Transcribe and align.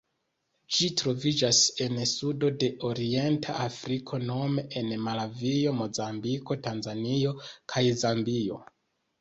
Ĝi 0.75 0.87
troviĝas 1.01 1.57
en 1.87 1.99
sudo 2.11 2.49
de 2.63 2.69
orienta 2.89 3.57
Afriko 3.65 4.21
nome 4.25 4.63
en 4.81 4.89
Malavio, 5.09 5.77
Mozambiko, 5.83 6.59
Tanzanio 6.69 7.37
kaj 7.75 7.85
Zambio. 8.05 8.63